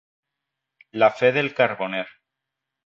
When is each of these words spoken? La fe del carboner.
La 1.03 1.11
fe 1.19 1.31
del 1.37 1.53
carboner. 1.61 2.05